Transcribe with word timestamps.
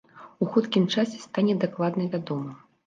У 0.45 0.47
хуткім 0.55 0.89
часе 0.95 1.21
стане 1.27 1.59
дакладна 1.67 2.11
вядома. 2.17 2.61